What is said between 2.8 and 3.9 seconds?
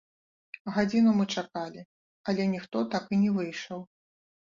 так і не выйшаў.